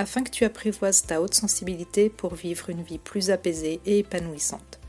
[0.00, 4.80] afin que tu apprivoises ta haute sensibilité pour vivre une vie plus apaisée et épanouissante.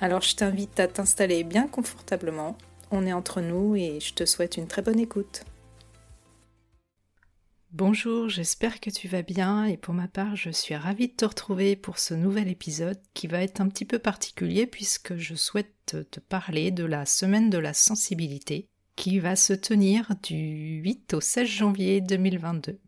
[0.00, 2.56] Alors je t'invite à t'installer bien confortablement,
[2.90, 5.44] on est entre nous et je te souhaite une très bonne écoute.
[7.72, 11.26] Bonjour, j'espère que tu vas bien et pour ma part je suis ravie de te
[11.26, 15.96] retrouver pour ce nouvel épisode qui va être un petit peu particulier puisque je souhaite
[16.10, 21.20] te parler de la semaine de la sensibilité qui va se tenir du 8 au
[21.20, 22.78] 16 janvier 2022.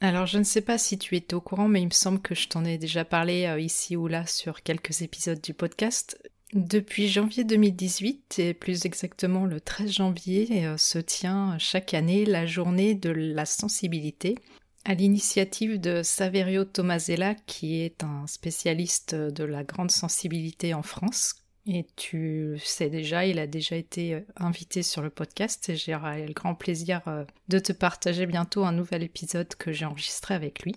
[0.00, 2.34] Alors je ne sais pas si tu es au courant, mais il me semble que
[2.34, 6.18] je t'en ai déjà parlé euh, ici ou là sur quelques épisodes du podcast.
[6.54, 12.46] Depuis janvier 2018, et plus exactement le 13 janvier, euh, se tient chaque année la
[12.46, 14.36] journée de la sensibilité,
[14.84, 21.34] à l'initiative de Saverio Tomasella, qui est un spécialiste de la grande sensibilité en France,
[21.70, 26.26] et tu sais déjà, il a déjà été euh, invité sur le podcast et j'aurai
[26.26, 30.62] le grand plaisir euh, de te partager bientôt un nouvel épisode que j'ai enregistré avec
[30.62, 30.74] lui.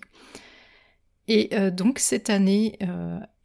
[1.28, 2.78] Et euh, donc cette année,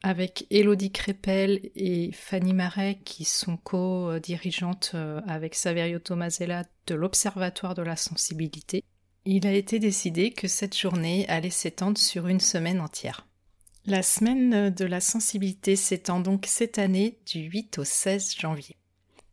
[0.03, 7.81] avec Elodie Crépel et Fanny Marais, qui sont co-dirigeantes avec Saverio Tomasella de l'Observatoire de
[7.81, 8.83] la sensibilité,
[9.25, 13.27] il a été décidé que cette journée allait s'étendre sur une semaine entière.
[13.89, 18.75] La semaine de la sensibilité s'étend donc cette année du 8 au 16 janvier.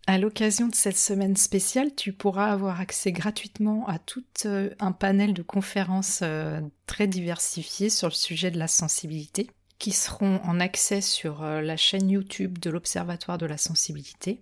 [0.06, 4.92] À l'occasion de cette semaine spéciale, tu pourras avoir accès gratuitement à tout euh, un
[4.92, 10.60] panel de conférences euh, très diversifiées sur le sujet de la sensibilité, qui seront en
[10.60, 14.40] accès sur euh, la chaîne YouTube de l'Observatoire de la sensibilité.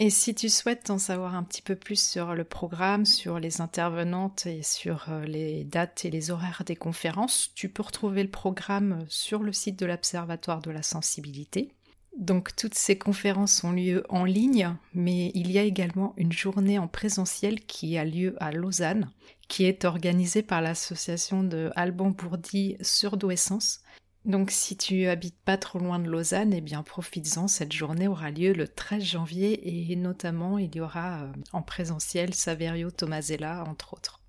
[0.00, 3.60] Et si tu souhaites en savoir un petit peu plus sur le programme, sur les
[3.60, 8.30] intervenantes et sur euh, les dates et les horaires des conférences, tu peux retrouver le
[8.30, 11.74] programme sur le site de l'Observatoire de la sensibilité.
[12.16, 16.78] Donc toutes ces conférences ont lieu en ligne, mais il y a également une journée
[16.78, 19.10] en présentiel qui a lieu à Lausanne,
[19.48, 23.80] qui est organisée par l'association de Alban Bourdi Surdouessence
[24.24, 28.30] donc si tu habites pas trop loin de Lausanne, eh bien profites-en, cette journée aura
[28.30, 33.94] lieu le 13 janvier et notamment il y aura euh, en présentiel Saverio Tomasella entre
[33.94, 34.20] autres.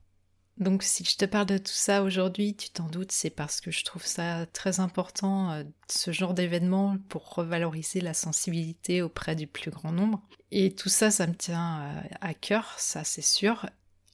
[0.57, 3.71] Donc si je te parle de tout ça aujourd'hui, tu t'en doutes, c'est parce que
[3.71, 9.47] je trouve ça très important, euh, ce genre d'événement, pour revaloriser la sensibilité auprès du
[9.47, 10.21] plus grand nombre.
[10.51, 13.67] Et tout ça, ça me tient euh, à cœur, ça c'est sûr.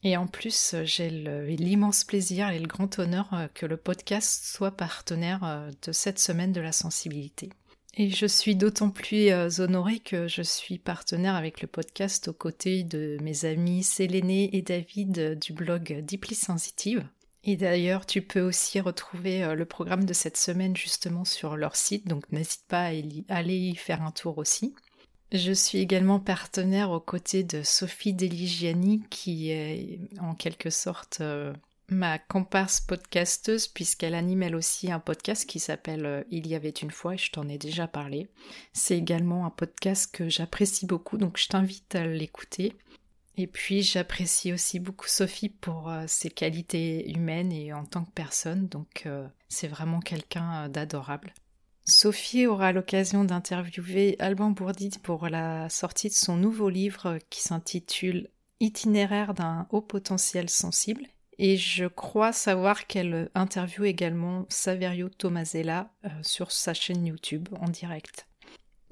[0.06, 4.70] Et en plus, j'ai l'immense plaisir et le grand honneur euh, que le podcast soit
[4.70, 7.50] partenaire euh, de cette semaine de la sensibilité.
[7.98, 12.34] Et je suis d'autant plus euh, honorée que je suis partenaire avec le podcast aux
[12.34, 17.04] côtés de mes amis Séléné et David du blog Deeply Sensitive.
[17.44, 22.08] Et d'ailleurs, tu peux aussi retrouver le programme de cette semaine justement sur leur site,
[22.08, 22.92] donc n'hésite pas à
[23.30, 24.76] aller y faire un tour aussi.
[25.32, 31.52] Je suis également partenaire aux côtés de Sophie Deligiani, qui est en quelque sorte euh,
[31.90, 36.70] ma comparse podcasteuse, puisqu'elle anime elle aussi un podcast qui s'appelle euh, Il y avait
[36.70, 38.30] une fois, et je t'en ai déjà parlé.
[38.74, 42.74] C'est également un podcast que j'apprécie beaucoup, donc je t'invite à l'écouter.
[43.36, 48.12] Et puis j'apprécie aussi beaucoup Sophie pour euh, ses qualités humaines et en tant que
[48.12, 49.08] personne, donc
[49.50, 51.34] c'est vraiment quelqu'un d'adorable.
[51.88, 58.30] Sophie aura l'occasion d'interviewer Alban Bourdit pour la sortie de son nouveau livre qui s'intitule
[58.60, 61.06] Itinéraire d'un haut potentiel sensible.
[61.38, 67.68] Et je crois savoir qu'elle interviewe également Saverio Tomasella euh, sur sa chaîne YouTube en
[67.68, 68.28] direct.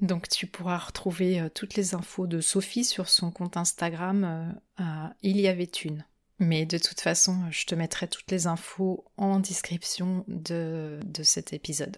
[0.00, 5.08] Donc tu pourras retrouver euh, toutes les infos de Sophie sur son compte Instagram euh,
[5.22, 6.04] Il y avait une.
[6.38, 11.96] Mais de toute façon, je te mettrai toutes les infos en description de cet épisode.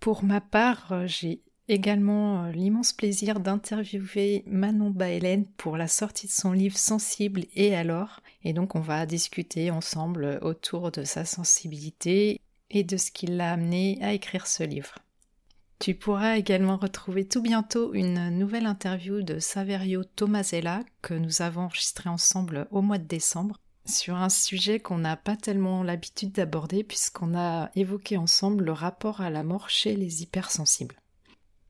[0.00, 6.26] Pour ma part, euh, j'ai également euh, l'immense plaisir d'interviewer Manon Baelen pour la sortie
[6.26, 8.20] de son livre Sensible et alors.
[8.44, 12.40] Et donc on va discuter ensemble euh, autour de sa sensibilité
[12.70, 14.98] et de ce qui l'a amené à écrire ce livre.
[15.78, 21.62] Tu pourras également retrouver tout bientôt une nouvelle interview de Saverio Tomasella que nous avons
[21.62, 26.84] enregistrée ensemble au mois de décembre sur un sujet qu'on n'a pas tellement l'habitude d'aborder
[26.84, 30.96] puisqu'on a évoqué ensemble le rapport à la mort chez les hypersensibles.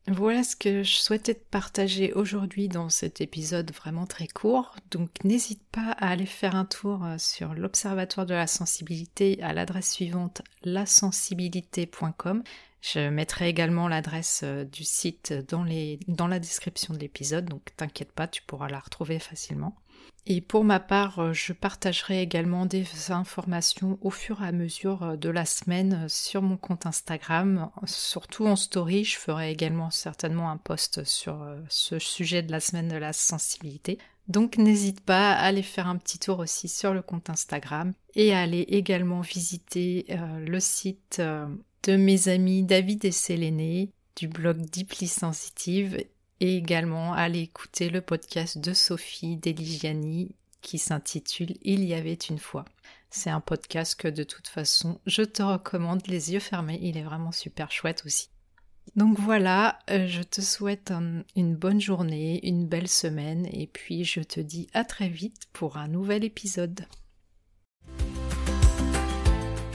[0.09, 4.77] Voilà ce que je souhaitais te partager aujourd'hui dans cet épisode vraiment très court.
[4.93, 9.53] Donc n'hésite pas à aller faire un tour euh, sur l'Observatoire de la sensibilité à
[9.53, 12.45] l'adresse suivante lasensibilité.com.
[12.83, 15.67] Je mettrai également l'adresse euh, du site dans,
[16.07, 19.75] dans la description de l'épisode, donc t'inquiète pas, tu pourras la retrouver facilement.
[20.29, 25.03] Et pour ma part, euh, je partagerai également des informations au fur et à mesure
[25.05, 29.05] euh, de la semaine sur mon compte Instagram, surtout en story.
[29.05, 33.99] Je ferai également certainement un post sur ce sujet de la semaine de la sensibilité.
[34.27, 38.35] Donc n'hésite pas à aller faire un petit tour aussi sur le compte Instagram et
[38.35, 40.07] à aller également visiter
[40.45, 46.05] le site de mes amis David et Séléné du blog Deeply Sensitive
[46.41, 52.39] et également aller écouter le podcast de Sophie Deligiani qui s'intitule Il y avait une
[52.39, 52.65] fois.
[53.11, 57.03] C'est un podcast que de toute façon je te recommande les yeux fermés, il est
[57.03, 58.29] vraiment super chouette aussi.
[58.95, 60.93] Donc voilà, euh, je te souhaite
[61.35, 65.77] une bonne journée, une belle semaine et puis je te dis à très vite pour
[65.77, 66.87] un nouvel épisode.